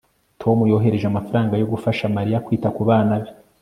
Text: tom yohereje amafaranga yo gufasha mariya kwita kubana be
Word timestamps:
tom 0.41 0.57
yohereje 0.71 1.05
amafaranga 1.07 1.53
yo 1.57 1.69
gufasha 1.73 2.13
mariya 2.17 2.43
kwita 2.45 2.67
kubana 2.77 3.13
be 3.21 3.29